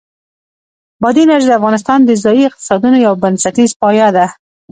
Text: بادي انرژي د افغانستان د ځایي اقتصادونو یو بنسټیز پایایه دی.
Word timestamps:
بادي 1.01 1.21
انرژي 1.25 1.47
د 1.49 1.51
افغانستان 1.59 1.99
د 2.03 2.11
ځایي 2.23 2.43
اقتصادونو 2.49 2.97
یو 3.05 3.13
بنسټیز 3.23 3.71
پایایه 3.81 4.09
دی. 4.15 4.27